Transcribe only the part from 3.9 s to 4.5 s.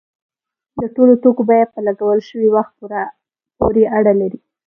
اړه لري.